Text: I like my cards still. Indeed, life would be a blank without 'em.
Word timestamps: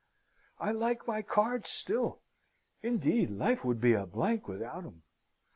I 0.59 0.71
like 0.71 1.07
my 1.07 1.21
cards 1.21 1.69
still. 1.69 2.21
Indeed, 2.81 3.29
life 3.29 3.63
would 3.63 3.79
be 3.79 3.93
a 3.93 4.07
blank 4.07 4.47
without 4.47 4.83
'em. 4.83 5.03